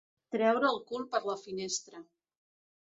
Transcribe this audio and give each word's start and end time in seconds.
Treure 0.35 0.71
el 0.71 0.81
cul 0.93 1.05
per 1.13 1.21
la 1.31 1.39
finestra. 1.45 2.05